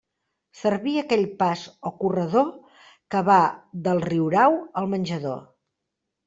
Servia 0.59 1.01
aquell 1.03 1.25
pas 1.41 1.65
o 1.89 1.91
corredor 1.99 2.47
que 3.13 3.21
va 3.29 3.37
del 3.89 4.03
riurau 4.07 4.59
al 4.83 4.91
menjador. 4.97 5.39